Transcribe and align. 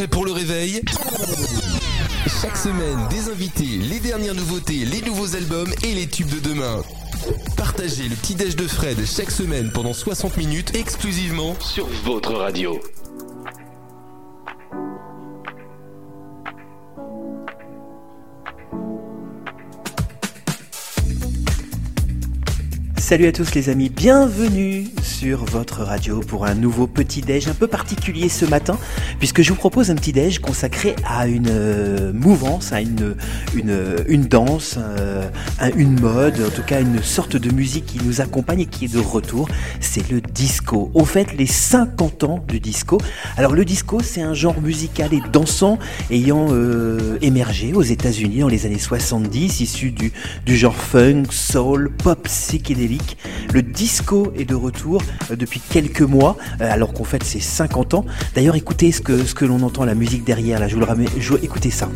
Prêt 0.00 0.08
pour 0.08 0.24
le 0.24 0.32
réveil 0.32 0.80
Chaque 2.40 2.56
semaine, 2.56 3.06
des 3.10 3.28
invités, 3.28 3.76
les 3.76 4.00
dernières 4.00 4.34
nouveautés, 4.34 4.86
les 4.86 5.02
nouveaux 5.02 5.36
albums 5.36 5.70
et 5.84 5.92
les 5.92 6.06
tubes 6.06 6.30
de 6.30 6.40
demain. 6.40 6.82
Partagez 7.58 8.08
le 8.08 8.16
petit 8.16 8.34
déj 8.34 8.56
de 8.56 8.66
Fred 8.66 8.96
chaque 9.04 9.30
semaine 9.30 9.70
pendant 9.70 9.92
60 9.92 10.38
minutes 10.38 10.74
exclusivement 10.74 11.54
sur 11.60 11.86
votre 12.06 12.32
radio. 12.32 12.80
Salut 23.10 23.26
à 23.26 23.32
tous 23.32 23.56
les 23.56 23.70
amis, 23.70 23.88
bienvenue 23.88 24.86
sur 25.02 25.44
votre 25.44 25.82
radio 25.82 26.20
pour 26.20 26.46
un 26.46 26.54
nouveau 26.54 26.86
petit 26.86 27.22
déj 27.22 27.48
un 27.48 27.54
peu 27.54 27.66
particulier 27.66 28.28
ce 28.28 28.44
matin 28.44 28.78
puisque 29.18 29.42
je 29.42 29.50
vous 29.50 29.56
propose 29.58 29.90
un 29.90 29.96
petit 29.96 30.12
déj 30.12 30.38
consacré 30.38 30.94
à 31.04 31.26
une 31.26 31.48
euh, 31.50 32.12
mouvance, 32.12 32.72
à 32.72 32.80
une, 32.80 33.16
une, 33.56 33.96
une 34.06 34.26
danse, 34.26 34.78
euh, 34.78 35.28
une 35.76 35.98
mode, 35.98 36.40
en 36.40 36.50
tout 36.50 36.62
cas 36.62 36.80
une 36.80 37.02
sorte 37.02 37.34
de 37.34 37.52
musique 37.52 37.86
qui 37.86 37.98
nous 38.04 38.20
accompagne 38.20 38.60
et 38.60 38.66
qui 38.66 38.84
est 38.84 38.94
de 38.94 39.00
retour, 39.00 39.48
c'est 39.80 40.08
le 40.08 40.20
disco. 40.20 40.92
Au 40.94 41.04
fait, 41.04 41.32
les 41.36 41.46
50 41.46 42.22
ans 42.22 42.44
du 42.46 42.60
disco. 42.60 42.98
Alors 43.36 43.54
le 43.54 43.64
disco 43.64 43.98
c'est 44.04 44.22
un 44.22 44.34
genre 44.34 44.60
musical 44.60 45.12
et 45.12 45.22
dansant 45.32 45.80
ayant 46.12 46.46
euh, 46.50 47.18
émergé 47.22 47.72
aux 47.72 47.82
États-Unis 47.82 48.38
dans 48.38 48.48
les 48.48 48.66
années 48.66 48.78
70 48.78 49.62
issu 49.62 49.90
du, 49.90 50.12
du 50.46 50.56
genre 50.56 50.76
funk, 50.76 51.24
soul, 51.32 51.90
pop 51.90 52.22
psychédélique 52.22 52.99
le 53.52 53.62
disco 53.62 54.32
est 54.36 54.44
de 54.44 54.54
retour 54.54 55.02
euh, 55.30 55.36
depuis 55.36 55.60
quelques 55.60 56.02
mois, 56.02 56.36
euh, 56.60 56.70
alors 56.70 56.92
qu'en 56.92 57.04
fait 57.04 57.22
c'est 57.24 57.40
50 57.40 57.94
ans. 57.94 58.04
D'ailleurs, 58.34 58.56
écoutez 58.56 58.92
ce 58.92 59.00
que, 59.00 59.24
ce 59.24 59.34
que 59.34 59.44
l'on 59.44 59.62
entend, 59.62 59.84
la 59.84 59.94
musique 59.94 60.24
derrière, 60.24 60.60
là, 60.60 60.68
je 60.68 60.74
vous 60.74 60.80
le 60.80 60.86
ramène, 60.86 61.08
je, 61.18 61.34
écoutez 61.42 61.70
ça. 61.70 61.88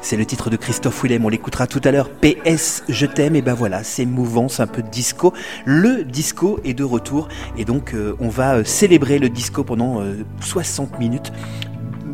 C'est 0.00 0.16
le 0.16 0.24
titre 0.24 0.48
de 0.48 0.56
Christophe 0.56 1.02
Willem, 1.02 1.26
on 1.26 1.28
l'écoutera 1.28 1.66
tout 1.66 1.82
à 1.84 1.90
l'heure. 1.90 2.08
PS, 2.08 2.82
je 2.88 3.04
t'aime, 3.04 3.36
et 3.36 3.42
ben 3.42 3.52
voilà, 3.52 3.84
c'est 3.84 4.06
mouvant, 4.06 4.48
c'est 4.48 4.62
un 4.62 4.66
peu 4.66 4.80
de 4.80 4.88
disco. 4.88 5.34
Le 5.66 6.02
disco 6.02 6.60
est 6.64 6.72
de 6.72 6.84
retour, 6.84 7.28
et 7.58 7.66
donc 7.66 7.92
euh, 7.92 8.16
on 8.18 8.30
va 8.30 8.64
célébrer 8.64 9.18
le 9.18 9.28
disco 9.28 9.64
pendant 9.64 10.02
60 10.40 10.98
minutes 10.98 11.30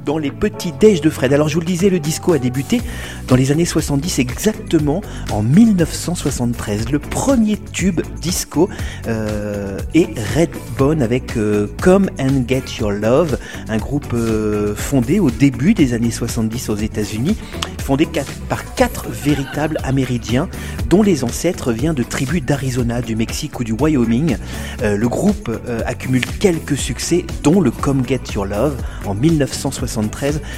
dans 0.04 0.18
les 0.18 0.30
petits 0.30 0.72
déj 0.72 1.00
de 1.00 1.10
Fred. 1.10 1.32
Alors 1.32 1.48
je 1.48 1.54
vous 1.54 1.60
le 1.60 1.66
disais, 1.66 1.88
le 1.88 2.00
disco 2.00 2.32
a 2.32 2.38
débuté 2.38 2.80
dans 3.28 3.36
les 3.36 3.52
années 3.52 3.64
70 3.64 4.18
exactement 4.18 5.00
en 5.30 5.42
1973. 5.42 6.90
Le 6.90 6.98
premier 6.98 7.56
tube 7.56 8.00
disco 8.20 8.68
euh, 9.06 9.78
est 9.94 10.08
Redbone 10.34 11.02
avec 11.02 11.36
euh, 11.36 11.68
Come 11.80 12.10
and 12.18 12.44
Get 12.46 12.64
Your 12.78 12.92
Love, 12.92 13.38
un 13.68 13.78
groupe 13.78 14.12
euh, 14.12 14.74
fondé 14.74 15.20
au 15.20 15.30
début 15.30 15.74
des 15.74 15.94
années 15.94 16.10
70 16.10 16.68
aux 16.68 16.76
États-Unis, 16.76 17.36
fondé 17.78 18.08
par 18.48 18.74
quatre 18.74 19.08
véritables 19.08 19.78
Amérindiens 19.84 20.48
dont 20.88 21.02
les 21.02 21.24
ancêtres 21.24 21.72
viennent 21.72 21.94
de 21.94 22.02
tribus 22.02 22.42
d'Arizona, 22.42 23.00
du 23.00 23.16
Mexique 23.16 23.58
ou 23.60 23.64
du 23.64 23.72
Wyoming. 23.72 24.36
le 24.82 25.08
groupe 25.08 25.50
accumule 25.86 26.24
quelques 26.38 26.76
succès 26.76 27.24
dont 27.42 27.60
le 27.60 27.70
Come 27.70 28.02
Get 28.06 28.20
Your 28.34 28.46
Love 28.46 28.76
en 29.06 29.14
1970 29.14 29.93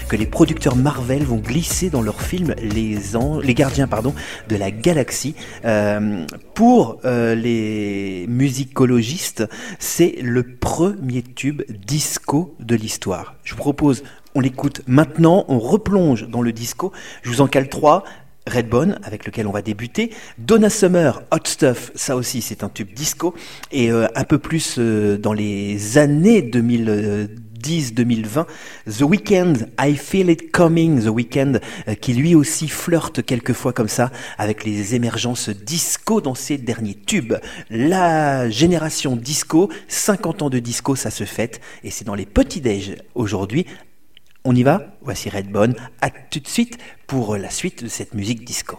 que 0.08 0.16
les 0.16 0.26
producteurs 0.26 0.76
Marvel 0.76 1.22
vont 1.22 1.36
glisser 1.36 1.90
dans 1.90 2.00
leur 2.00 2.22
film 2.22 2.54
Les, 2.62 2.98
les 3.42 3.54
gardiens 3.54 3.86
pardon, 3.86 4.14
de 4.48 4.56
la 4.56 4.70
galaxie. 4.70 5.34
Euh, 5.64 6.24
pour 6.54 6.98
euh, 7.04 7.34
les 7.34 8.26
musicologistes, 8.28 9.44
c'est 9.78 10.16
le 10.22 10.42
premier 10.42 11.22
tube 11.22 11.62
disco 11.86 12.54
de 12.60 12.76
l'histoire. 12.76 13.34
Je 13.44 13.52
vous 13.52 13.58
propose, 13.58 14.04
on 14.34 14.40
l'écoute 14.40 14.80
maintenant, 14.86 15.44
on 15.48 15.58
replonge 15.58 16.28
dans 16.28 16.42
le 16.42 16.52
disco. 16.52 16.92
Je 17.22 17.30
vous 17.30 17.40
en 17.40 17.46
cale 17.46 17.68
trois. 17.68 18.04
Redbone, 18.48 19.00
avec 19.02 19.26
lequel 19.26 19.48
on 19.48 19.50
va 19.50 19.60
débuter. 19.60 20.12
Donna 20.38 20.70
Summer, 20.70 21.20
Hot 21.32 21.46
Stuff, 21.46 21.90
ça 21.96 22.14
aussi 22.14 22.40
c'est 22.42 22.62
un 22.62 22.68
tube 22.68 22.94
disco. 22.94 23.34
Et 23.72 23.90
euh, 23.90 24.06
un 24.14 24.22
peu 24.22 24.38
plus 24.38 24.78
dans 24.78 25.32
les 25.32 25.98
années 25.98 26.42
2000. 26.42 27.45
2020. 27.66 28.46
The 28.86 29.02
Weeknd, 29.02 29.54
I 29.80 29.96
Feel 29.96 30.30
It 30.30 30.52
Coming, 30.52 31.04
The 31.04 31.08
Weeknd, 31.08 31.60
euh, 31.88 31.94
qui 31.94 32.14
lui 32.14 32.34
aussi 32.34 32.68
flirte 32.68 33.24
quelquefois 33.24 33.72
comme 33.72 33.88
ça 33.88 34.10
avec 34.38 34.64
les 34.64 34.94
émergences 34.94 35.48
disco 35.48 36.20
dans 36.20 36.34
ses 36.34 36.58
derniers 36.58 36.94
tubes. 36.94 37.34
La 37.70 38.48
génération 38.50 39.16
disco, 39.16 39.70
50 39.88 40.42
ans 40.42 40.50
de 40.50 40.58
disco, 40.58 40.96
ça 40.96 41.10
se 41.10 41.24
fête, 41.24 41.60
et 41.84 41.90
c'est 41.90 42.04
dans 42.04 42.14
les 42.14 42.26
petits 42.26 42.60
déj 42.60 42.96
aujourd'hui. 43.14 43.66
On 44.44 44.54
y 44.54 44.62
va? 44.62 44.96
Voici 45.02 45.28
Redbone. 45.28 45.74
À 46.00 46.10
tout 46.10 46.40
de 46.40 46.48
suite 46.48 46.78
pour 47.06 47.36
la 47.36 47.50
suite 47.50 47.82
de 47.82 47.88
cette 47.88 48.14
musique 48.14 48.44
disco. 48.44 48.78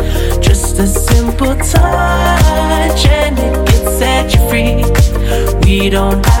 A 0.81 0.87
simple 0.87 1.55
touch 1.57 3.05
and 3.05 3.37
it 3.37 3.53
can 3.67 3.85
set 3.99 4.33
you 4.33 4.41
free. 4.49 4.83
We 5.63 5.91
don't 5.91 6.25
have 6.25 6.40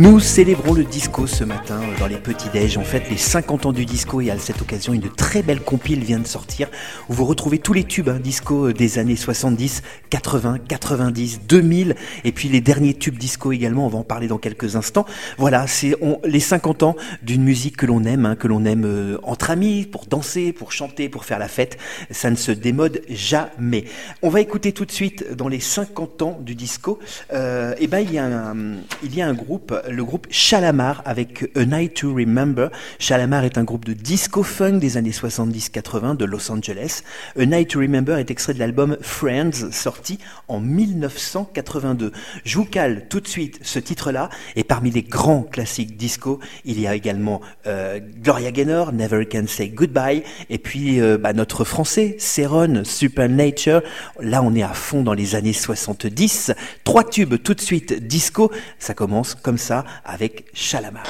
Nous 0.00 0.18
célébrons 0.18 0.72
le 0.72 0.84
disco 0.84 1.26
ce 1.26 1.44
matin 1.44 1.78
euh, 1.82 1.98
dans 1.98 2.06
les 2.06 2.16
petits 2.16 2.48
déj. 2.48 2.78
En 2.78 2.84
fait, 2.84 3.10
les 3.10 3.18
50 3.18 3.66
ans 3.66 3.72
du 3.74 3.84
disco 3.84 4.22
et 4.22 4.30
à 4.30 4.38
cette 4.38 4.62
occasion, 4.62 4.94
une 4.94 5.10
très 5.10 5.42
belle 5.42 5.60
compile 5.60 6.02
vient 6.02 6.18
de 6.18 6.26
sortir 6.26 6.70
où 7.10 7.12
vous 7.12 7.26
retrouvez 7.26 7.58
tous 7.58 7.74
les 7.74 7.84
tubes 7.84 8.08
hein, 8.08 8.18
disco 8.18 8.68
euh, 8.68 8.72
des 8.72 8.98
années 8.98 9.14
70, 9.14 9.82
80, 10.08 10.60
90, 10.66 11.42
2000 11.46 11.96
et 12.24 12.32
puis 12.32 12.48
les 12.48 12.62
derniers 12.62 12.94
tubes 12.94 13.18
disco 13.18 13.52
également. 13.52 13.84
On 13.84 13.90
va 13.90 13.98
en 13.98 14.02
parler 14.02 14.26
dans 14.26 14.38
quelques 14.38 14.74
instants. 14.74 15.04
Voilà, 15.36 15.66
c'est 15.66 15.94
les 16.24 16.40
50 16.40 16.82
ans 16.82 16.96
d'une 17.22 17.42
musique 17.42 17.76
que 17.76 17.84
l'on 17.84 18.02
aime, 18.04 18.24
hein, 18.24 18.36
que 18.36 18.48
l'on 18.48 18.64
aime 18.64 18.86
euh, 18.86 19.18
entre 19.22 19.50
amis, 19.50 19.84
pour 19.84 20.06
danser, 20.06 20.54
pour 20.54 20.72
chanter, 20.72 21.10
pour 21.10 21.26
faire 21.26 21.38
la 21.38 21.48
fête. 21.48 21.76
Ça 22.10 22.30
ne 22.30 22.36
se 22.36 22.52
démode 22.52 23.02
jamais. 23.10 23.84
On 24.22 24.30
va 24.30 24.40
écouter 24.40 24.72
tout 24.72 24.86
de 24.86 24.92
suite 24.92 25.36
dans 25.36 25.48
les 25.48 25.60
50 25.60 26.22
ans 26.22 26.38
du 26.40 26.54
disco. 26.54 26.98
Euh, 27.34 27.74
et 27.78 27.86
ben 27.86 27.98
il 27.98 28.14
y 28.14 28.18
a 28.18 28.24
un, 28.24 28.76
il 29.02 29.14
y 29.14 29.20
a 29.20 29.26
un 29.26 29.34
groupe, 29.34 29.74
le 29.90 30.04
groupe 30.04 30.26
Shalamar 30.30 31.02
avec 31.04 31.50
A 31.56 31.64
Night 31.64 31.94
to 31.94 32.14
Remember. 32.14 32.70
Shalamar 32.98 33.44
est 33.44 33.58
un 33.58 33.64
groupe 33.64 33.84
de 33.84 33.92
disco 33.92 34.42
funk 34.42 34.78
des 34.78 34.96
années 34.96 35.10
70-80 35.10 36.16
de 36.16 36.24
Los 36.24 36.50
Angeles. 36.50 37.02
A 37.38 37.44
Night 37.44 37.70
to 37.70 37.80
Remember 37.80 38.16
est 38.16 38.30
extrait 38.30 38.54
de 38.54 38.58
l'album 38.58 38.96
Friends 39.00 39.70
sorti 39.72 40.18
en 40.48 40.60
1982. 40.60 42.12
Je 42.44 42.60
tout 43.08 43.20
de 43.20 43.26
suite 43.26 43.58
ce 43.62 43.78
titre-là 43.78 44.28
et 44.54 44.64
parmi 44.64 44.90
les 44.90 45.02
grands 45.02 45.42
classiques 45.42 45.96
disco, 45.96 46.40
il 46.64 46.78
y 46.80 46.86
a 46.86 46.94
également 46.94 47.40
euh, 47.66 47.98
Gloria 48.22 48.52
Gaynor, 48.52 48.92
Never 48.92 49.26
Can 49.26 49.46
Say 49.46 49.68
Goodbye 49.68 50.22
et 50.50 50.58
puis 50.58 51.00
euh, 51.00 51.18
bah, 51.18 51.32
notre 51.32 51.64
français 51.64 52.16
Céron, 52.18 52.82
Supernature. 52.84 53.82
Là, 54.20 54.42
on 54.42 54.54
est 54.54 54.62
à 54.62 54.72
fond 54.72 55.02
dans 55.02 55.14
les 55.14 55.34
années 55.34 55.52
70. 55.52 56.52
Trois 56.84 57.04
tubes 57.04 57.42
tout 57.42 57.54
de 57.54 57.60
suite 57.60 58.06
disco. 58.06 58.52
Ça 58.78 58.94
commence 58.94 59.34
comme 59.34 59.58
ça 59.58 59.79
avec 60.04 60.44
Shalamar. 60.54 61.06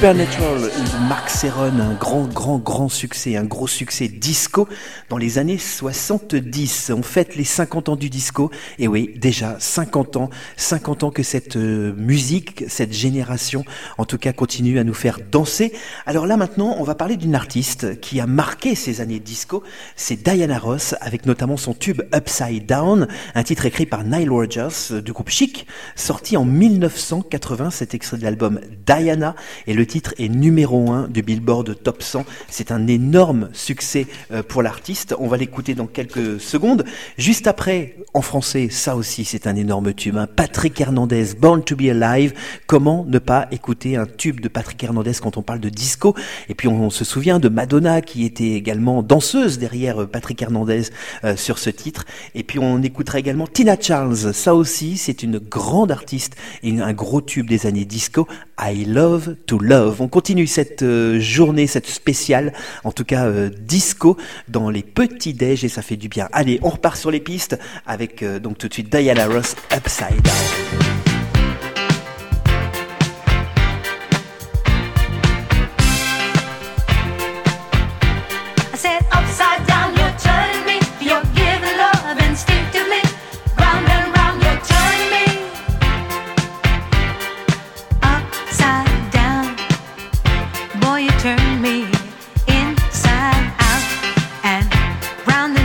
Supernatural 0.00 0.70
Mark 1.10 1.28
Serron, 1.28 1.78
un 1.78 1.92
grand, 1.92 2.24
grand, 2.24 2.58
grand 2.58 2.88
succès, 2.88 3.36
un 3.36 3.44
gros 3.44 3.66
succès 3.66 4.08
disco 4.08 4.66
dans 5.10 5.18
les 5.18 5.36
années 5.36 5.58
70. 5.58 6.92
On 6.96 7.02
fête 7.02 7.36
les 7.36 7.44
50 7.44 7.90
ans 7.90 7.96
du 7.96 8.08
disco. 8.08 8.50
Et 8.78 8.88
oui, 8.88 9.12
déjà 9.18 9.56
50 9.58 10.16
ans, 10.16 10.30
50 10.56 11.02
ans 11.02 11.10
que 11.10 11.22
cette 11.22 11.56
euh, 11.56 11.92
musique, 11.98 12.64
cette 12.68 12.94
génération, 12.94 13.62
en 13.98 14.06
tout 14.06 14.16
cas, 14.16 14.32
continue 14.32 14.78
à 14.78 14.84
nous 14.84 14.94
faire 14.94 15.18
danser. 15.30 15.74
Alors 16.06 16.26
là, 16.26 16.38
maintenant, 16.38 16.76
on 16.78 16.82
va 16.82 16.94
parler 16.94 17.18
d'une 17.18 17.34
artiste 17.34 18.00
qui 18.00 18.20
a 18.20 18.26
marqué 18.26 18.74
ces 18.74 19.02
années 19.02 19.20
disco. 19.20 19.62
C'est 19.96 20.22
Diana 20.22 20.58
Ross, 20.58 20.94
avec 21.02 21.26
notamment 21.26 21.58
son 21.58 21.74
tube 21.74 22.00
Upside 22.14 22.64
Down, 22.64 23.06
un 23.34 23.42
titre 23.42 23.66
écrit 23.66 23.84
par 23.84 24.04
Nile 24.04 24.30
Rodgers 24.30 25.02
du 25.04 25.12
groupe 25.12 25.28
Chic, 25.28 25.66
sorti 25.94 26.38
en 26.38 26.46
1980. 26.46 27.70
Cet 27.70 27.92
extrait 27.92 28.16
de 28.16 28.22
l'album 28.22 28.60
Diana 28.86 29.34
et 29.66 29.74
le 29.74 29.89
titre 29.90 30.14
est 30.18 30.28
numéro 30.28 30.92
1 30.92 31.08
du 31.08 31.20
Billboard 31.20 31.82
Top 31.82 32.00
100. 32.00 32.24
C'est 32.48 32.70
un 32.70 32.86
énorme 32.86 33.48
succès 33.52 34.06
euh, 34.30 34.44
pour 34.44 34.62
l'artiste. 34.62 35.16
On 35.18 35.26
va 35.26 35.36
l'écouter 35.36 35.74
dans 35.74 35.88
quelques 35.88 36.40
secondes. 36.40 36.84
Juste 37.18 37.48
après, 37.48 37.96
en 38.14 38.22
français, 38.22 38.68
ça 38.70 38.94
aussi 38.94 39.24
c'est 39.24 39.48
un 39.48 39.56
énorme 39.56 39.92
tube. 39.92 40.16
Hein. 40.16 40.28
Patrick 40.28 40.80
Hernandez, 40.80 41.34
Born 41.36 41.64
to 41.64 41.74
be 41.74 41.88
Alive. 41.90 42.34
Comment 42.68 43.04
ne 43.04 43.18
pas 43.18 43.48
écouter 43.50 43.96
un 43.96 44.06
tube 44.06 44.40
de 44.40 44.46
Patrick 44.46 44.82
Hernandez 44.84 45.14
quand 45.20 45.36
on 45.36 45.42
parle 45.42 45.58
de 45.58 45.68
disco? 45.68 46.14
Et 46.48 46.54
puis 46.54 46.68
on, 46.68 46.88
se 46.90 47.04
souvient 47.04 47.40
de 47.40 47.48
Madonna 47.48 48.00
qui 48.00 48.24
était 48.24 48.52
également 48.52 49.02
danseuse 49.02 49.58
derrière 49.58 50.02
euh, 50.02 50.06
Patrick 50.06 50.40
Hernandez 50.40 50.82
euh, 51.24 51.36
sur 51.36 51.58
ce 51.58 51.70
titre. 51.70 52.04
Et 52.36 52.44
puis 52.44 52.60
on 52.60 52.80
écoutera 52.80 53.18
également 53.18 53.48
Tina 53.48 53.76
Charles. 53.80 54.34
Ça 54.34 54.54
aussi 54.54 54.96
c'est 54.98 55.24
une 55.24 55.38
grande 55.38 55.90
artiste 55.90 56.36
et 56.62 56.78
un 56.80 56.92
gros 56.92 57.20
tube 57.20 57.48
des 57.48 57.66
années 57.66 57.84
disco. 57.84 58.28
I 58.56 58.84
love 58.84 59.34
to 59.46 59.58
love. 59.58 59.79
On 60.00 60.08
continue 60.08 60.46
cette 60.46 60.82
euh, 60.82 61.20
journée, 61.20 61.66
cette 61.66 61.86
spéciale, 61.86 62.52
en 62.84 62.92
tout 62.92 63.04
cas 63.04 63.26
euh, 63.26 63.50
disco, 63.50 64.16
dans 64.48 64.70
les 64.70 64.82
petits 64.82 65.34
déj 65.34 65.64
et 65.64 65.68
ça 65.68 65.82
fait 65.82 65.96
du 65.96 66.08
bien. 66.08 66.28
Allez, 66.32 66.58
on 66.62 66.70
repart 66.70 66.96
sur 66.96 67.10
les 67.10 67.20
pistes 67.20 67.58
avec 67.86 68.22
euh, 68.22 68.38
donc 68.38 68.58
tout 68.58 68.68
de 68.68 68.74
suite 68.74 68.90
Diana 68.90 69.26
Ross 69.26 69.56
Upside. 69.74 71.09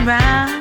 around. 0.06 0.55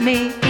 me. 0.00 0.49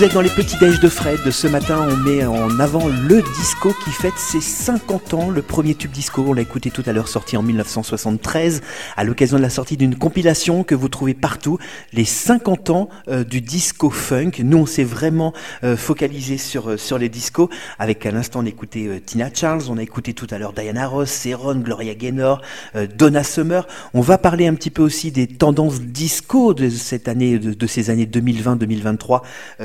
Vous 0.00 0.06
êtes 0.06 0.14
dans 0.14 0.22
les 0.22 0.30
petits 0.30 0.56
déj 0.56 0.80
de 0.80 0.88
Fred. 0.88 1.30
Ce 1.30 1.46
matin, 1.46 1.86
on 1.90 1.94
met 1.94 2.24
en 2.24 2.58
avant 2.58 2.88
le 2.88 3.20
disco 3.36 3.74
qui 3.84 3.90
fête 3.90 4.16
ses 4.16 4.40
50 4.40 5.12
ans. 5.12 5.28
Le 5.28 5.42
premier 5.42 5.74
tube 5.74 5.90
disco, 5.90 6.24
on 6.26 6.32
l'a 6.32 6.40
écouté 6.40 6.70
tout 6.70 6.82
à 6.86 6.94
l'heure, 6.94 7.06
sorti 7.06 7.36
en 7.36 7.42
1973, 7.42 8.62
à 8.96 9.04
l'occasion 9.04 9.36
de 9.36 9.42
la 9.42 9.50
sortie 9.50 9.76
d'une 9.76 9.94
compilation 9.94 10.64
que 10.64 10.74
vous 10.74 10.88
trouvez 10.88 11.12
partout. 11.12 11.58
Les 11.92 12.06
50 12.06 12.70
ans 12.70 12.88
euh, 13.08 13.24
du 13.24 13.42
disco 13.42 13.90
funk. 13.90 14.30
Nous, 14.42 14.56
on 14.56 14.64
s'est 14.64 14.84
vraiment 14.84 15.34
euh, 15.64 15.76
focalisé 15.76 16.38
sur, 16.38 16.70
euh, 16.70 16.76
sur 16.78 16.96
les 16.96 17.10
discos. 17.10 17.50
Avec 17.78 18.06
à 18.06 18.10
l'instant, 18.10 18.40
on 18.40 18.46
a 18.46 18.48
écouté 18.48 19.02
Tina 19.04 19.28
Charles, 19.30 19.64
on 19.68 19.76
a 19.76 19.82
écouté 19.82 20.14
tout 20.14 20.28
à 20.30 20.38
l'heure 20.38 20.54
Diana 20.54 20.86
Ross, 20.86 21.10
Céron, 21.10 21.56
Gloria 21.56 21.94
Gaynor, 21.94 22.40
Donna 22.96 23.22
Summer. 23.22 23.66
On 23.92 24.00
va 24.00 24.16
parler 24.16 24.46
un 24.46 24.54
petit 24.54 24.70
peu 24.70 24.80
aussi 24.80 25.12
des 25.12 25.26
tendances 25.26 25.82
disco 25.82 26.54
de 26.54 26.70
cette 26.70 27.06
année, 27.06 27.38
de, 27.38 27.66
ces 27.66 27.90
années 27.90 28.06
2020-2023 28.06 29.20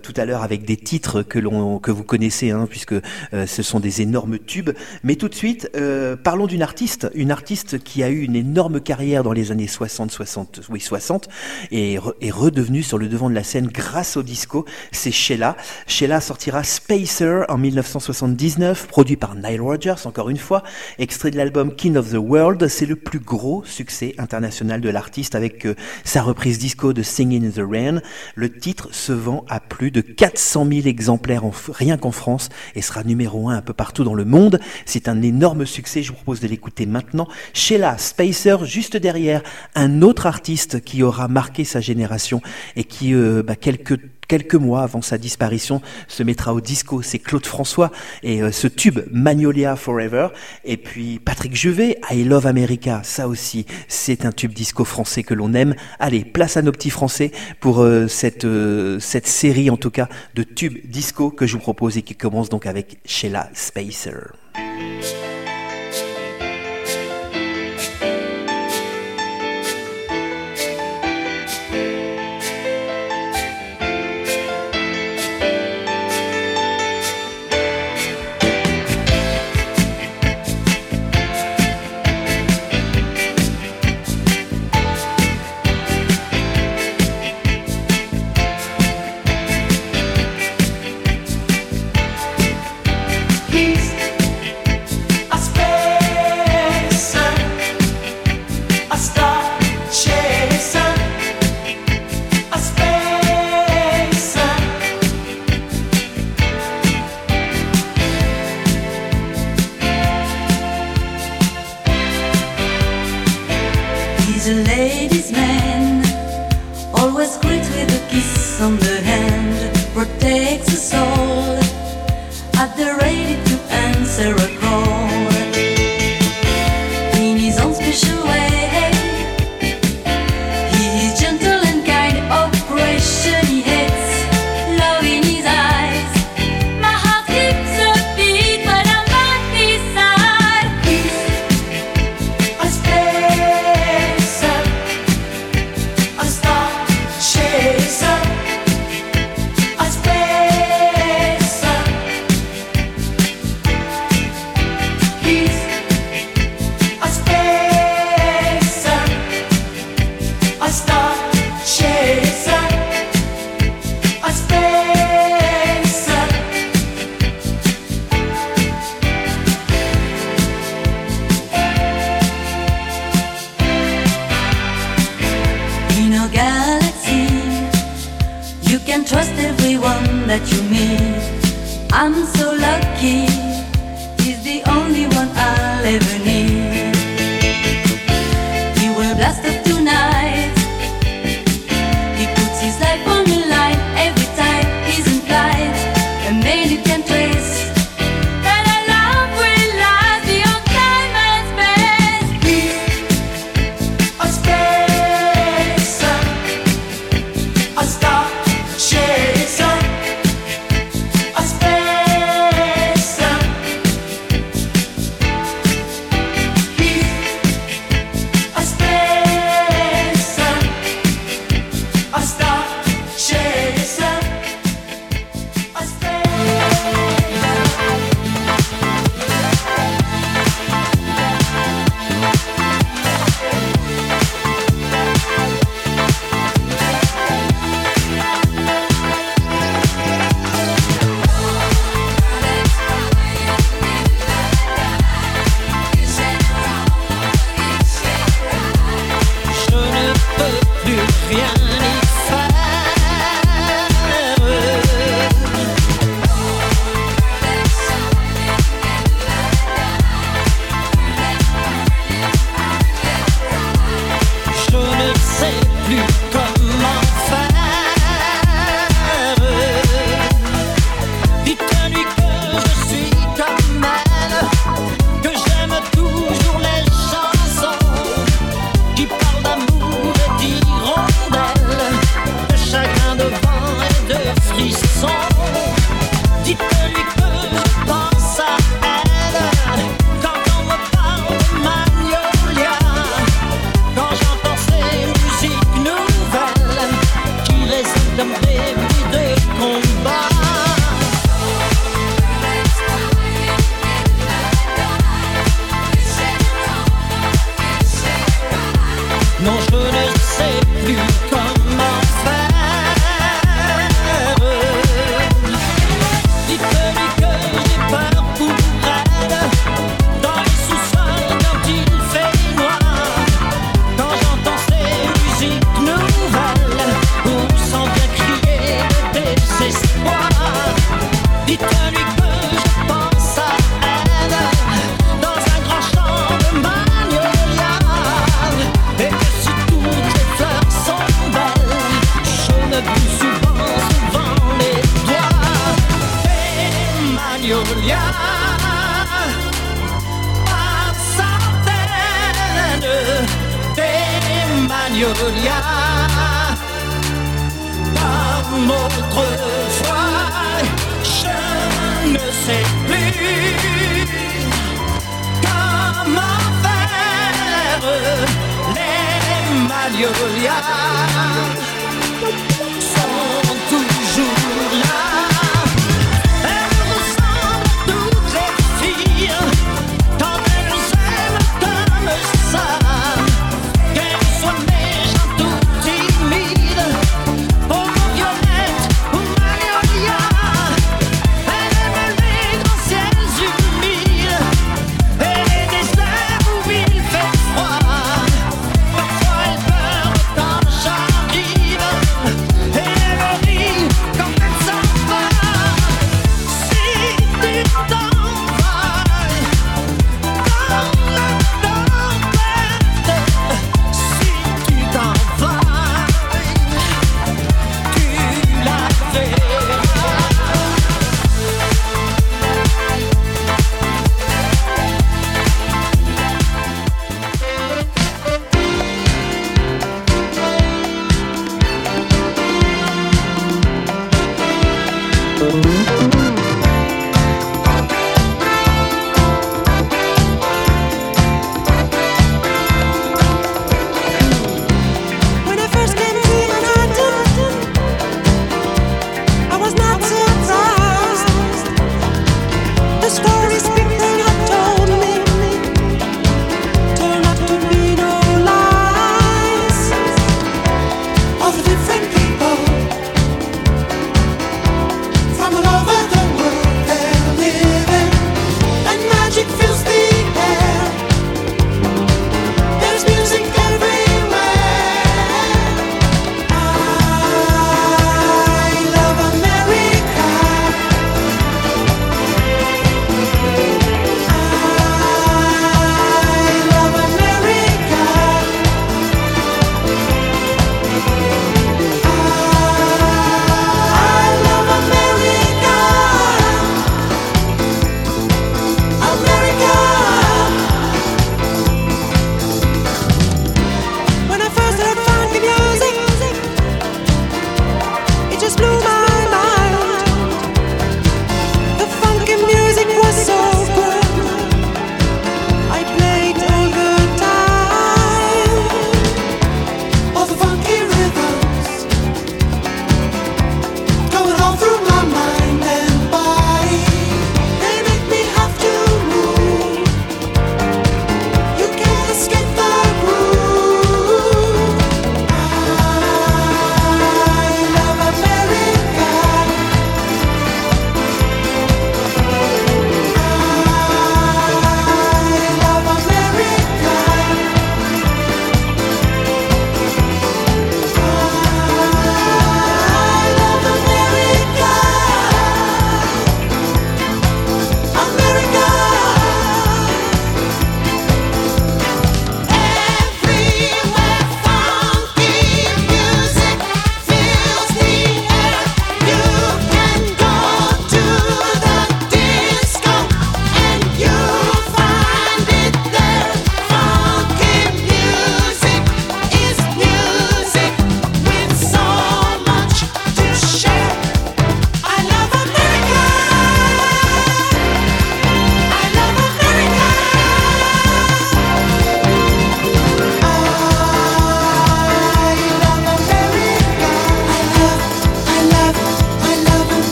tout 0.00 0.12
à 0.16 0.19
avec 0.20 0.64
des 0.64 0.76
titres 0.76 1.22
que, 1.22 1.38
l'on, 1.38 1.78
que 1.78 1.90
vous 1.90 2.04
connaissez, 2.04 2.50
hein, 2.50 2.66
puisque 2.68 2.92
euh, 2.92 3.46
ce 3.46 3.62
sont 3.62 3.80
des 3.80 4.02
énormes 4.02 4.38
tubes. 4.38 4.70
Mais 5.02 5.16
tout 5.16 5.28
de 5.28 5.34
suite, 5.34 5.70
euh, 5.76 6.16
parlons 6.16 6.46
d'une 6.46 6.62
artiste, 6.62 7.10
une 7.14 7.30
artiste 7.30 7.82
qui 7.82 8.02
a 8.02 8.10
eu 8.10 8.20
une 8.20 8.36
énorme 8.36 8.80
carrière 8.80 9.22
dans 9.22 9.32
les 9.32 9.50
années 9.50 9.66
60, 9.66 10.10
60, 10.10 10.60
oui 10.68 10.80
60, 10.80 11.28
et 11.70 11.98
est 12.20 12.30
redevenue 12.30 12.82
sur 12.82 12.98
le 12.98 13.08
devant 13.08 13.30
de 13.30 13.34
la 13.34 13.44
scène 13.44 13.66
grâce 13.66 14.16
au 14.16 14.22
disco. 14.22 14.66
C'est 14.92 15.10
Sheila. 15.10 15.56
Sheila 15.86 16.20
sortira 16.20 16.62
Spacer 16.62 17.44
en 17.48 17.56
1979, 17.56 18.86
produit 18.86 19.16
par 19.16 19.34
Nile 19.34 19.60
Rodgers, 19.60 20.06
encore 20.06 20.28
une 20.28 20.36
fois, 20.36 20.62
extrait 20.98 21.30
de 21.30 21.36
l'album 21.36 21.74
King 21.74 21.96
of 21.96 22.10
the 22.10 22.18
World. 22.18 22.68
C'est 22.68 22.86
le 22.86 22.96
plus 22.96 23.20
gros 23.20 23.64
succès 23.64 24.14
international 24.18 24.80
de 24.80 24.88
l'artiste 24.88 25.34
avec 25.34 25.66
euh, 25.66 25.74
sa 26.04 26.22
reprise 26.22 26.58
disco 26.58 26.92
de 26.92 27.02
Singing 27.02 27.46
in 27.46 27.50
the 27.50 27.66
Rain. 27.66 28.00
Le 28.34 28.50
titre 28.50 28.88
se 28.92 29.12
vend 29.12 29.44
à 29.48 29.60
plus 29.60 29.90
de 29.90 30.00
400 30.16 30.66
000 30.70 30.86
exemplaires 30.86 31.42
rien 31.72 31.96
qu'en 31.96 32.10
France 32.10 32.48
et 32.74 32.82
sera 32.82 33.04
numéro 33.04 33.48
1 33.48 33.56
un 33.56 33.62
peu 33.62 33.72
partout 33.72 34.04
dans 34.04 34.14
le 34.14 34.24
monde. 34.24 34.60
C'est 34.86 35.08
un 35.08 35.22
énorme 35.22 35.66
succès, 35.66 36.02
je 36.02 36.08
vous 36.08 36.16
propose 36.16 36.40
de 36.40 36.48
l'écouter 36.48 36.86
maintenant. 36.86 37.28
Sheila 37.52 37.98
Spacer, 37.98 38.64
juste 38.64 38.96
derrière, 38.96 39.42
un 39.74 40.02
autre 40.02 40.26
artiste 40.26 40.82
qui 40.82 41.02
aura 41.02 41.28
marqué 41.28 41.64
sa 41.64 41.80
génération 41.80 42.40
et 42.76 42.84
qui, 42.84 43.14
euh, 43.14 43.42
bah, 43.42 43.56
quelques 43.56 43.98
quelques 44.30 44.54
mois 44.54 44.82
avant 44.82 45.02
sa 45.02 45.18
disparition, 45.18 45.82
se 46.06 46.22
mettra 46.22 46.54
au 46.54 46.60
disco. 46.60 47.02
C'est 47.02 47.18
Claude 47.18 47.44
François 47.44 47.90
et 48.22 48.42
euh, 48.42 48.52
ce 48.52 48.68
tube 48.68 49.00
Magnolia 49.10 49.74
Forever. 49.74 50.28
Et 50.64 50.76
puis 50.76 51.18
Patrick 51.18 51.56
Juvet, 51.56 51.98
I 52.12 52.22
Love 52.22 52.46
America. 52.46 53.00
Ça 53.02 53.26
aussi, 53.26 53.66
c'est 53.88 54.24
un 54.24 54.30
tube 54.30 54.52
disco 54.52 54.84
français 54.84 55.24
que 55.24 55.34
l'on 55.34 55.52
aime. 55.52 55.74
Allez, 55.98 56.24
place 56.24 56.56
à 56.56 56.62
nos 56.62 56.70
petits 56.70 56.90
français 56.90 57.32
pour 57.58 57.82
euh, 57.82 58.06
cette, 58.06 58.44
euh, 58.44 59.00
cette 59.00 59.26
série, 59.26 59.68
en 59.68 59.76
tout 59.76 59.90
cas, 59.90 60.08
de 60.36 60.44
tubes 60.44 60.78
disco 60.84 61.32
que 61.32 61.48
je 61.48 61.54
vous 61.54 61.62
propose 61.62 61.98
et 61.98 62.02
qui 62.02 62.14
commence 62.14 62.50
donc 62.50 62.66
avec 62.66 62.98
Sheila 63.04 63.50
Spacer. 63.52 64.30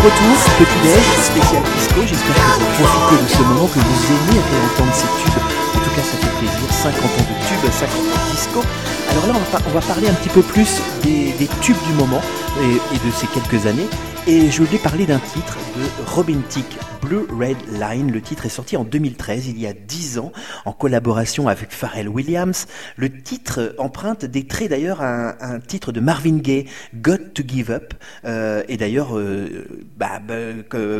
du 0.00 0.06
retour, 0.06 0.36
petit 0.58 0.80
déj, 0.82 1.04
spécial 1.24 1.62
disco. 1.76 2.00
J'espère 2.06 2.34
que 2.34 2.60
vous 2.60 2.84
profitez 2.84 3.22
de 3.22 3.28
ce 3.28 3.42
moment, 3.42 3.66
que 3.66 3.78
vous 3.78 4.04
aimez 4.06 4.40
réentendre 4.50 4.94
ces 4.94 5.06
tubes. 5.22 5.42
En 5.74 5.80
tout 5.80 5.90
cas, 5.90 6.02
ça 6.02 6.16
fait 6.18 6.38
plaisir. 6.38 6.70
50 6.70 7.04
ans 7.04 7.26
de 7.26 7.36
tubes, 7.46 7.72
50 7.72 7.96
ans 7.96 8.02
de 8.02 8.36
disco. 8.36 8.62
Alors 9.10 9.26
là, 9.26 9.34
on 9.66 9.70
va, 9.70 9.80
parler 9.80 10.08
un 10.08 10.14
petit 10.14 10.28
peu 10.28 10.42
plus 10.42 10.80
des, 11.02 11.48
tubes 11.60 11.82
du 11.86 11.92
moment 11.94 12.20
et, 12.62 13.06
de 13.06 13.12
ces 13.12 13.26
quelques 13.28 13.66
années. 13.66 13.88
Et 14.26 14.50
je 14.50 14.62
voulais 14.62 14.78
parler 14.78 15.06
d'un 15.06 15.18
titre 15.18 15.56
de 15.76 16.10
Robin 16.14 16.38
Tick. 16.48 16.78
Blue 17.08 17.26
Red 17.30 17.56
Line. 17.80 18.12
Le 18.12 18.20
titre 18.20 18.44
est 18.44 18.50
sorti 18.50 18.76
en 18.76 18.84
2013, 18.84 19.48
il 19.48 19.58
y 19.58 19.66
a 19.66 19.72
10 19.72 20.18
ans, 20.18 20.30
en 20.66 20.72
collaboration 20.72 21.48
avec 21.48 21.70
Pharrell 21.70 22.08
Williams. 22.08 22.66
Le 22.96 23.10
titre 23.10 23.74
emprunte 23.78 24.26
des 24.26 24.46
traits 24.46 24.68
d'ailleurs 24.68 25.00
à 25.00 25.42
un, 25.42 25.58
titre 25.58 25.90
de 25.90 26.00
Marvin 26.00 26.36
Gaye, 26.36 26.66
Got 26.94 27.32
to 27.32 27.42
Give 27.46 27.70
Up. 27.70 27.94
Euh, 28.26 28.62
et 28.68 28.76
d'ailleurs, 28.76 29.16
euh, 29.16 29.66
bah, 29.96 30.20
bah, 30.26 30.34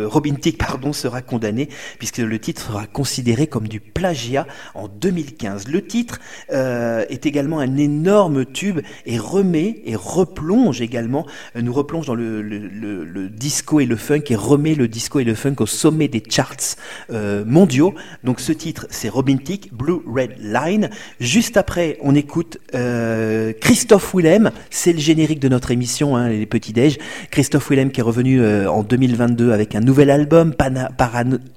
Robin 0.07 0.35
Thicke 0.35 0.57
pardon, 0.57 0.95
sera 0.95 1.21
condamné 1.21 1.69
puisque 1.99 2.19
le 2.19 2.39
titre 2.39 2.63
sera 2.63 2.87
considéré 2.87 3.47
comme 3.47 3.69
du 3.69 3.81
plagiat 3.81 4.47
en 4.75 4.89
2015. 4.89 5.69
Le 5.69 5.87
titre 5.87 6.21
euh, 6.53 7.05
est 7.11 7.27
également 7.27 7.61
un 7.61 7.77
énorme 7.77 8.47
tube 8.47 8.81
et 9.05 9.19
remet 9.19 9.83
et 9.85 9.95
replonge 9.95 10.81
également, 10.81 11.27
euh, 11.55 11.61
nous 11.61 11.73
replonge 11.73 12.07
dans 12.07 12.15
le 12.15 13.29
disco 13.29 13.81
et 13.81 13.87
le 13.87 13.97
funk 13.97 14.23
et 14.31 14.37
remet 14.37 14.75
le 14.75 14.89
disco 14.89 15.21
et 15.21 15.25
le 15.25 15.35
funk 15.35 15.57
au 15.61 15.67
sommet 15.67 15.98
des 16.07 16.23
charts 16.31 16.77
euh, 17.11 17.45
mondiaux. 17.45 17.95
Donc 18.23 18.39
ce 18.39 18.53
titre, 18.53 18.87
c'est 18.91 19.09
Robin 19.09 19.39
Thicke, 19.39 19.71
Blue 19.73 20.01
Red 20.07 20.37
Line. 20.41 20.91
Juste 21.19 21.57
après, 21.57 21.99
on 22.03 22.15
écoute 22.15 22.59
euh, 22.77 23.53
Christophe 23.61 24.15
Willem. 24.15 24.53
C'est 24.71 24.93
le 24.93 25.01
générique 25.01 25.41
de 25.41 25.49
notre 25.49 25.73
émission, 25.73 26.17
hein, 26.17 26.29
les 26.29 26.47
petits 26.47 26.73
déj. 26.73 26.99
Christophe 27.33 27.71
Willem 27.71 27.91
qui 27.91 28.01
est 28.01 28.05
revenu 28.05 28.41
euh, 28.41 28.71
en 28.71 28.85
2022 28.85 29.51
avec 29.51 29.75
un 29.75 29.81
nouvel 29.81 30.11
album, 30.11 30.55
Pana, 30.55 30.91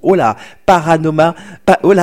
oh 0.02 0.16
Paranoma, 0.66 1.36
pa, 1.64 1.78
oh 1.84 1.94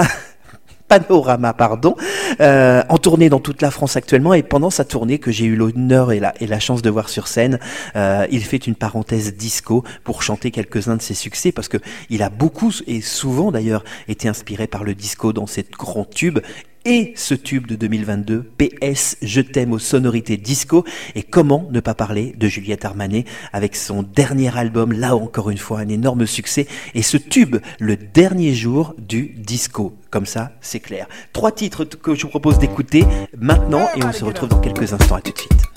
Panorama, 0.90 1.54
pardon, 1.54 1.96
euh, 2.42 2.82
en 2.90 2.98
tournée 2.98 3.30
dans 3.30 3.40
toute 3.40 3.62
la 3.62 3.70
France 3.70 3.96
actuellement. 3.96 4.34
Et 4.34 4.44
pendant 4.44 4.72
sa 4.72 4.84
tournée, 4.84 5.20
que 5.20 5.32
j'ai 5.32 5.46
eu 5.46 5.56
l'honneur 5.56 6.12
et 6.12 6.20
la, 6.20 6.34
et 6.42 6.48
la 6.48 6.60
chance 6.60 6.82
de 6.82 6.90
voir 6.90 7.10
sur 7.10 7.28
scène, 7.28 7.60
euh, 7.96 8.26
il 8.32 8.44
fait 8.44 8.68
une 8.68 8.76
parenthèse 8.76 9.36
disco 9.36 9.84
pour 10.04 10.24
chanter 10.24 10.50
quelques-uns 10.50 10.98
de 10.98 11.02
ses 11.02 11.14
succès, 11.14 11.52
parce 11.52 11.68
que 11.68 11.78
il 12.10 12.24
a 12.24 12.30
beaucoup 12.30 12.72
et 12.88 13.02
souvent 13.02 13.52
d'ailleurs 13.52 13.84
été 14.08 14.28
inspiré 14.28 14.66
par 14.66 14.84
le 14.84 14.96
disco 14.96 15.32
dans 15.32 15.46
ces 15.46 15.64
grands 15.78 16.06
tubes 16.06 16.40
et 16.86 17.14
ce 17.16 17.34
tube 17.34 17.68
de 17.68 17.76
2022, 17.76 18.52
PS, 18.58 19.18
je 19.22 19.42
t'aime 19.42 19.74
aux 19.74 19.80
sonorités 19.80 20.38
disco. 20.38 20.86
Et 21.16 21.24
comment 21.24 21.68
ne 21.72 21.80
pas 21.80 21.94
parler 21.94 22.34
de 22.38 22.48
Juliette 22.48 22.86
Armanet 22.86 23.26
avec 23.54 23.76
son 23.76 24.04
dernier 24.04 24.56
album, 24.58 24.92
là 24.92 25.16
encore 25.16 25.50
une 25.50 25.58
fois 25.58 25.80
un 25.80 25.90
énorme 25.90 26.26
succès, 26.26 26.68
et 26.96 27.02
ce 27.02 27.18
tube, 27.18 27.58
le 27.80 27.96
dernier 27.98 28.54
jour 28.54 28.96
du 28.98 29.36
disco. 29.38 29.96
Comme 30.10 30.26
ça, 30.26 30.54
c'est 30.62 30.80
clair. 30.80 31.08
Trois 31.34 31.52
titres 31.52 31.86
que 31.86 32.16
je 32.16 32.24
vous 32.24 32.30
propose 32.30 32.60
d'écouter 32.60 33.06
maintenant, 33.38 33.88
et 33.96 34.04
on 34.04 34.12
se 34.12 34.24
retrouve 34.24 34.50
dans 34.50 34.62
quelques 34.62 34.94
instants. 34.94 35.16
À 35.16 35.22
tout 35.22 35.32
de 35.32 35.38
suite. 35.38 35.69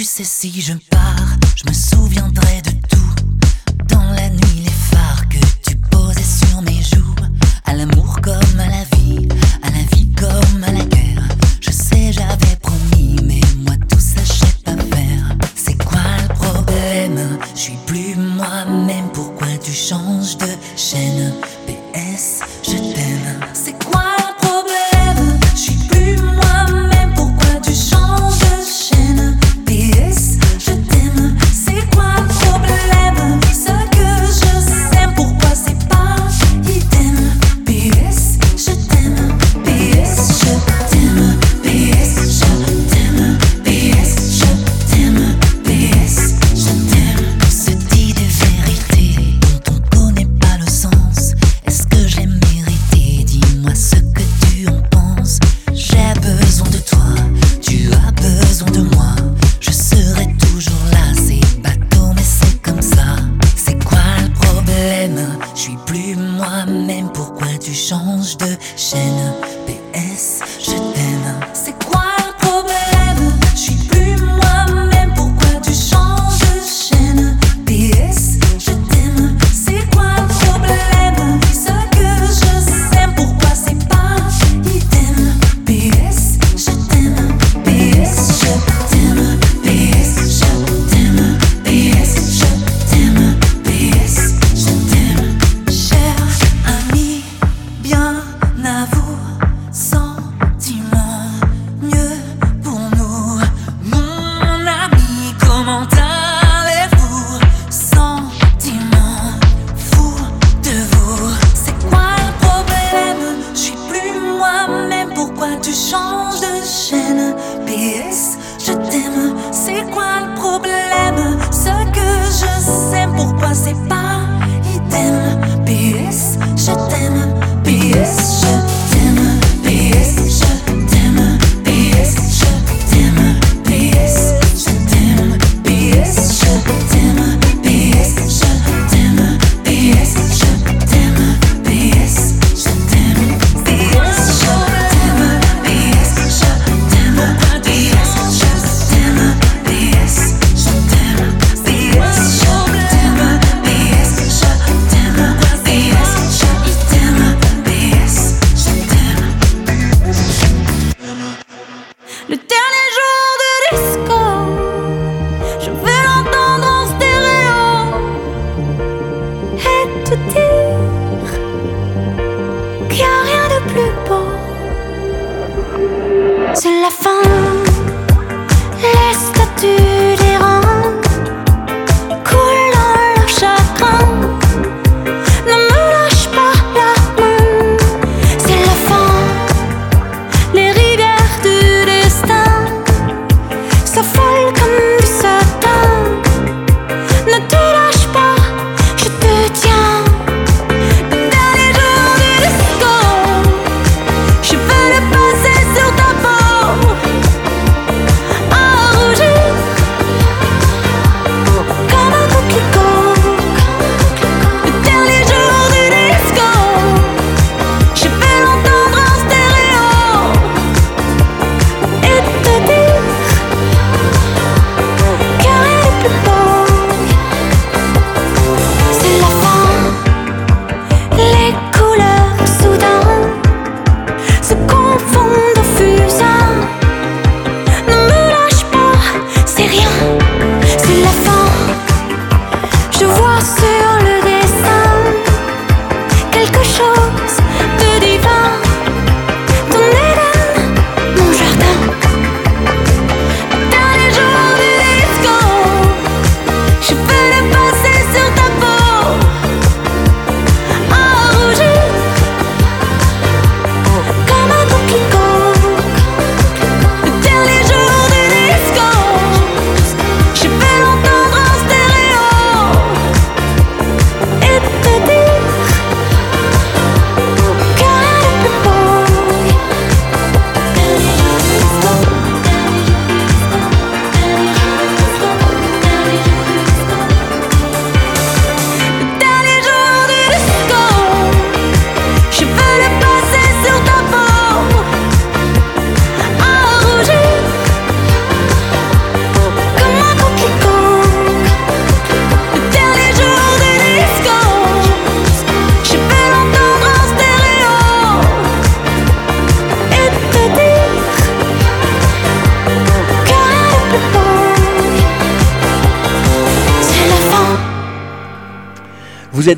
Tu 0.00 0.04
sais 0.04 0.24
si 0.24 0.62
je 0.62 0.72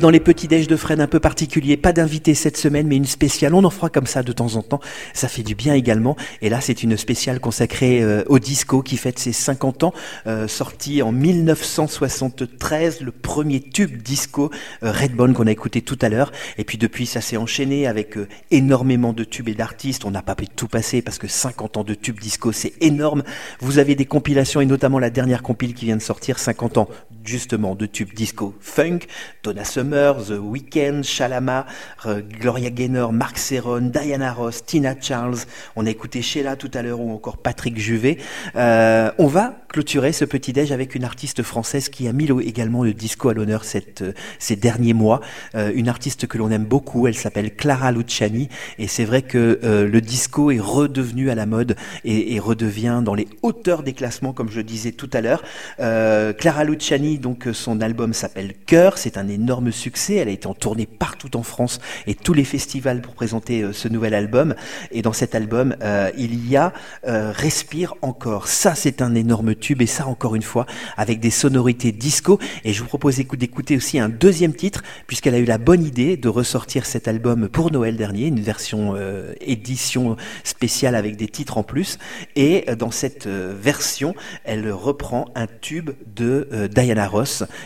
dans 0.03 0.09
les 0.09 0.19
petits 0.19 0.49
déj 0.49 0.67
de 0.67 0.75
Fred 0.75 0.99
un 0.99 1.07
peu 1.07 1.21
particuliers, 1.21 1.77
pas 1.77 1.93
d'invité 1.93 2.33
cette 2.33 2.57
semaine, 2.57 2.87
mais 2.87 2.97
une 2.97 3.05
spéciale. 3.05 3.53
On 3.53 3.63
en 3.63 3.69
fera 3.69 3.89
comme 3.89 4.05
ça 4.05 4.21
de 4.21 4.33
temps 4.33 4.57
en 4.57 4.61
temps. 4.61 4.81
Ça 5.13 5.29
fait 5.29 5.43
du 5.43 5.55
bien 5.55 5.75
également. 5.75 6.17
Et 6.41 6.49
là, 6.49 6.59
c'est 6.59 6.83
une 6.83 6.97
spéciale 6.97 7.39
consacrée 7.39 8.03
euh, 8.03 8.21
au 8.27 8.37
disco 8.37 8.81
qui 8.81 8.97
fête 8.97 9.17
ses 9.17 9.31
50 9.31 9.83
ans, 9.85 9.93
euh, 10.27 10.49
sorti 10.49 11.01
en 11.01 11.13
1973, 11.13 12.99
le 12.99 13.11
premier 13.11 13.61
tube 13.61 14.01
disco 14.01 14.51
euh, 14.83 14.91
Redbone 14.91 15.33
qu'on 15.33 15.47
a 15.47 15.51
écouté 15.51 15.81
tout 15.81 15.97
à 16.01 16.09
l'heure. 16.09 16.33
Et 16.57 16.65
puis 16.65 16.77
depuis, 16.77 17.05
ça 17.05 17.21
s'est 17.21 17.37
enchaîné 17.37 17.87
avec 17.87 18.17
euh, 18.17 18.27
énormément 18.51 19.13
de 19.13 19.23
tubes 19.23 19.47
et 19.47 19.53
d'artistes. 19.53 20.03
On 20.03 20.11
n'a 20.11 20.21
pas 20.21 20.35
pu 20.35 20.49
tout 20.49 20.67
passer 20.67 21.01
parce 21.01 21.17
que 21.17 21.29
50 21.29 21.77
ans 21.77 21.85
de 21.85 21.93
tubes 21.93 22.19
disco, 22.19 22.51
c'est 22.51 22.73
énorme. 22.81 23.23
Vous 23.61 23.77
avez 23.79 23.95
des 23.95 24.05
compilations 24.05 24.59
et 24.59 24.65
notamment 24.65 24.99
la 24.99 25.09
dernière 25.09 25.43
compile 25.43 25.73
qui 25.73 25.85
vient 25.85 25.95
de 25.95 26.01
sortir, 26.01 26.39
50 26.39 26.77
ans 26.77 26.89
justement 27.23 27.75
de 27.75 27.85
tubes 27.85 28.13
disco 28.13 28.53
funk, 28.59 28.99
Donna 29.43 29.63
Summer, 29.65 30.15
The 30.25 30.33
Weeknd, 30.39 31.03
Shalama, 31.03 31.65
euh, 32.05 32.21
Gloria 32.21 32.69
Gaynor, 32.69 33.13
Mark 33.13 33.37
Serron, 33.37 33.81
Diana 33.93 34.33
Ross, 34.33 34.65
Tina 34.65 34.95
Charles. 34.99 35.39
On 35.75 35.85
a 35.85 35.89
écouté 35.89 36.21
Sheila 36.21 36.55
tout 36.55 36.71
à 36.73 36.81
l'heure 36.81 36.99
ou 36.99 37.11
encore 37.13 37.37
Patrick 37.37 37.77
Juvet. 37.77 38.17
Euh, 38.55 39.11
on 39.17 39.27
va 39.27 39.55
clôturer 39.69 40.11
ce 40.11 40.25
petit 40.25 40.53
déj 40.53 40.71
avec 40.71 40.95
une 40.95 41.03
artiste 41.03 41.41
française 41.43 41.89
qui 41.89 42.07
a 42.07 42.13
mis 42.13 42.27
le- 42.27 42.45
également 42.47 42.83
le 42.83 42.93
disco 42.93 43.29
à 43.29 43.33
l'honneur 43.33 43.63
euh, 44.01 44.11
ces 44.39 44.55
derniers 44.55 44.93
mois. 44.93 45.21
Une 45.55 45.89
artiste 45.89 46.27
que 46.27 46.37
l'on 46.37 46.51
aime 46.51 46.65
beaucoup, 46.65 47.07
elle 47.07 47.15
s'appelle 47.15 47.55
Clara 47.55 47.91
Luciani 47.91 48.49
et 48.77 48.87
c'est 48.87 49.05
vrai 49.05 49.21
que 49.21 49.59
le 49.63 50.01
disco 50.01 50.51
est 50.51 50.59
redevenu 50.59 51.29
à 51.29 51.35
la 51.35 51.45
mode 51.45 51.75
et, 52.03 52.35
et 52.35 52.39
redevient 52.39 53.01
dans 53.03 53.15
les 53.15 53.27
hauteurs 53.41 53.83
des 53.83 53.93
classements 53.93 54.33
comme 54.33 54.49
je 54.49 54.61
disais 54.61 54.91
tout 54.91 55.09
à 55.13 55.21
l'heure. 55.21 55.43
Clara 55.77 56.63
Luciani, 56.63 57.12
donc 57.17 57.47
euh, 57.47 57.53
son 57.53 57.81
album 57.81 58.13
s'appelle 58.13 58.53
Cœur, 58.65 58.97
c'est 58.97 59.17
un 59.17 59.27
énorme 59.27 59.71
succès, 59.71 60.15
elle 60.15 60.27
a 60.27 60.31
été 60.31 60.47
en 60.47 60.53
tournée 60.53 60.85
partout 60.85 61.35
en 61.37 61.43
France 61.43 61.79
et 62.07 62.15
tous 62.15 62.33
les 62.33 62.43
festivals 62.43 63.01
pour 63.01 63.13
présenter 63.13 63.61
euh, 63.61 63.73
ce 63.73 63.87
nouvel 63.87 64.13
album. 64.13 64.55
Et 64.91 65.01
dans 65.01 65.13
cet 65.13 65.35
album 65.35 65.75
euh, 65.81 66.11
il 66.17 66.49
y 66.49 66.57
a 66.57 66.73
Respire 67.03 67.95
encore. 68.01 68.47
Ça 68.47 68.75
c'est 68.75 69.01
un 69.01 69.15
énorme 69.15 69.55
tube 69.55 69.81
et 69.81 69.85
ça 69.85 70.07
encore 70.07 70.35
une 70.35 70.41
fois 70.41 70.65
avec 70.97 71.19
des 71.19 71.29
sonorités 71.29 71.91
disco. 71.91 72.39
Et 72.63 72.73
je 72.73 72.81
vous 72.81 72.87
propose 72.87 73.17
d'écou- 73.17 73.35
d'écouter 73.37 73.75
aussi 73.77 73.99
un 73.99 74.09
deuxième 74.09 74.53
titre 74.53 74.83
puisqu'elle 75.07 75.35
a 75.35 75.39
eu 75.39 75.45
la 75.45 75.57
bonne 75.57 75.85
idée 75.85 76.17
de 76.17 76.29
ressortir 76.29 76.85
cet 76.85 77.07
album 77.07 77.49
pour 77.49 77.71
Noël 77.71 77.97
dernier, 77.97 78.27
une 78.27 78.39
version 78.39 78.95
édition 79.41 80.15
spéciale 80.43 80.95
avec 80.95 81.17
des 81.17 81.27
titres 81.27 81.57
en 81.57 81.63
plus. 81.63 81.97
Et 82.35 82.65
dans 82.77 82.91
cette 82.91 83.27
version 83.27 84.15
elle 84.43 84.71
reprend 84.71 85.25
un 85.35 85.47
tube 85.47 85.91
de 86.15 86.47
Diana 86.73 87.02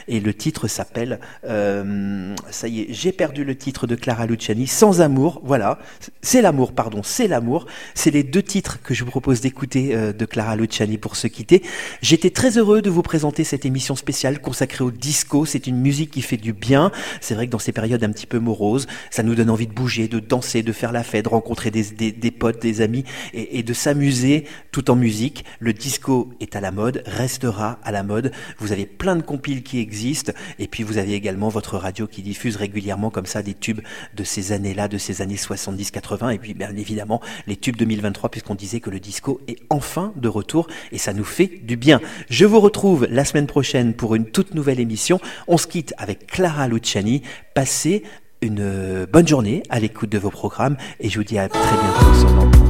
Et 0.07 0.19
le 0.19 0.33
titre 0.33 0.67
s'appelle 0.67 1.19
euh, 1.45 2.35
ça 2.49 2.67
y 2.67 2.81
est 2.81 2.87
j'ai 2.89 3.11
perdu 3.11 3.43
le 3.43 3.55
titre 3.55 3.87
de 3.87 3.95
Clara 3.95 4.25
Luciani 4.25 4.67
Sans 4.67 5.01
amour 5.01 5.41
voilà. 5.43 5.79
C'est 6.21 6.41
l'amour 6.41 6.73
pardon 6.73 7.01
c'est 7.03 7.27
l'amour. 7.27 7.65
C'est 7.93 8.11
les 8.11 8.23
deux 8.23 8.43
titres 8.43 8.79
que 8.81 8.93
je 8.93 9.03
vous 9.03 9.11
propose 9.11 9.41
d'écouter 9.41 9.95
euh, 9.95 10.13
de 10.13 10.25
Clara 10.25 10.55
Luciani 10.55 10.97
pour 10.97 11.15
se 11.15 11.27
quitter. 11.27 11.63
J'étais 12.01 12.29
très 12.29 12.57
heureux 12.57 12.81
de 12.81 12.89
vous 12.89 13.01
présenter 13.01 13.43
cette 13.43 13.65
émission 13.65 13.95
spéciale 13.95 14.41
consacrée 14.41 14.83
au 14.83 14.91
disco. 14.91 15.45
C'est 15.45 15.67
une 15.67 15.77
musique 15.77 16.11
qui 16.11 16.21
fait 16.21 16.37
du 16.37 16.53
bien. 16.53 16.91
C'est 17.21 17.35
vrai 17.35 17.47
que 17.47 17.51
dans 17.51 17.59
ces 17.59 17.71
périodes 17.71 18.03
un 18.03 18.11
petit 18.11 18.27
peu 18.27 18.39
moroses 18.39 18.87
ça 19.09 19.23
nous 19.23 19.35
donne 19.35 19.49
envie 19.49 19.67
de 19.67 19.73
bouger 19.73 20.07
de 20.07 20.19
danser 20.19 20.63
de 20.63 20.71
faire 20.71 20.91
la 20.91 21.03
fête 21.03 21.25
de 21.25 21.29
rencontrer 21.29 21.71
des, 21.71 21.83
des, 22.11 22.31
potes 22.31 22.61
des 22.61 22.81
amis 22.81 23.03
et 23.33 23.63
de 23.63 23.73
s'amuser 23.73 24.45
tout 24.71 24.91
en 24.91 24.95
musique. 24.95 25.45
Le 25.59 25.73
disco 25.73 26.29
est 26.39 26.55
à 26.55 26.61
la 26.61 26.71
mode 26.71 27.03
restera 27.05 27.79
à 27.83 27.91
la 27.91 28.03
mode. 28.03 28.31
Vous 28.59 28.71
avez 28.71 28.85
plein 28.85 29.15
de 29.15 29.21
compiles 29.27 29.61
qui 29.61 29.79
existent 29.79 30.31
et 30.57 30.67
puis 30.67 30.81
vous 30.81 30.97
avez 30.97 31.13
également 31.13 31.49
votre 31.49 31.77
radio 31.77 32.07
qui 32.07 32.23
diffuse 32.23 32.55
régulièrement 32.55 33.11
comme 33.11 33.27
ça 33.27 33.43
des 33.43 33.53
tubes 33.53 33.81
de 34.15 34.23
ces 34.23 34.51
années-là, 34.51 34.87
de 34.87 34.97
ces 34.97 35.21
années 35.21 35.35
70-80 35.35 36.33
et 36.33 36.39
puis 36.39 36.55
bien 36.55 36.75
évidemment 36.75 37.21
les 37.45 37.57
tubes 37.57 37.75
2023 37.75 38.31
puisqu'on 38.31 38.55
disait 38.55 38.79
que 38.79 38.89
le 38.89 38.99
disco 38.99 39.39
est 39.47 39.59
enfin 39.69 40.13
de 40.15 40.29
retour 40.29 40.67
et 40.91 40.97
ça 40.97 41.13
nous 41.13 41.23
fait 41.23 41.51
du 41.61 41.77
bien. 41.77 42.01
Je 42.29 42.45
vous 42.45 42.59
retrouve 42.59 43.05
la 43.11 43.25
semaine 43.25 43.47
prochaine 43.47 43.93
pour 43.93 44.15
une 44.15 44.25
toute 44.25 44.55
nouvelle 44.55 44.79
émission. 44.79 45.19
On 45.47 45.57
se 45.57 45.67
quitte 45.67 45.93
avec 45.97 46.25
Clara 46.25 46.67
Luciani. 46.67 47.21
Passez 47.53 48.03
une 48.41 48.61
euh, 48.61 49.05
bonne 49.11 49.27
journée 49.27 49.63
à 49.69 49.79
l'écoute 49.79 50.09
de 50.09 50.17
vos 50.17 50.29
programmes 50.29 50.77
et 50.99 51.09
je 51.09 51.17
vous 51.17 51.25
dis 51.25 51.37
à 51.37 51.49
très 51.49 51.59
bientôt 51.61 52.66